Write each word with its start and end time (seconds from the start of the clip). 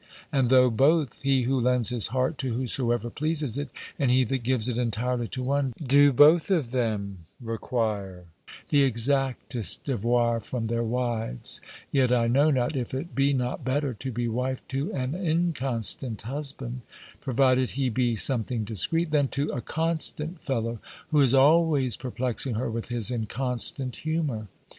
And 0.31 0.49
though 0.49 0.71
both, 0.71 1.21
he 1.21 1.43
who 1.43 1.59
lends 1.59 1.89
his 1.89 2.07
heart 2.07 2.39
to 2.39 2.55
whosoever 2.55 3.11
pleases 3.11 3.59
it, 3.59 3.69
and 3.99 4.09
he 4.09 4.23
that 4.23 4.39
gives 4.41 4.67
it 4.67 4.79
entirely 4.79 5.27
to 5.27 5.43
one, 5.43 5.75
do 5.79 6.11
both 6.11 6.49
of 6.49 6.71
them 6.71 7.27
require 7.39 8.23
the 8.69 8.81
exactest 8.81 9.83
devoir 9.83 10.39
from 10.39 10.65
their 10.65 10.81
wives, 10.81 11.61
yet 11.91 12.11
I 12.11 12.25
know 12.25 12.49
not 12.49 12.75
if 12.75 12.95
it 12.95 13.13
be 13.13 13.31
not 13.31 13.63
better 13.63 13.93
to 13.93 14.11
be 14.11 14.27
wife 14.27 14.67
to 14.69 14.91
an 14.91 15.13
inconstant 15.13 16.23
husband 16.23 16.81
(provided 17.19 17.69
he 17.77 17.89
be 17.89 18.15
something 18.15 18.63
discreet), 18.63 19.11
than 19.11 19.27
to 19.27 19.49
a 19.53 19.61
constant 19.61 20.41
fellow 20.43 20.79
who 21.11 21.21
is 21.21 21.35
always 21.35 21.95
perplexing 21.95 22.55
her 22.55 22.71
with 22.71 22.87
his 22.87 23.11
inconstant 23.11 23.97
humour. 23.97 24.47